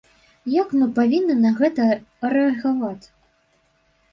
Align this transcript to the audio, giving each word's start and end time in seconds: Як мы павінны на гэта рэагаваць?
Як 0.53 0.71
мы 0.77 0.87
павінны 0.99 1.35
на 1.43 1.51
гэта 1.59 1.85
рэагаваць? 2.35 3.05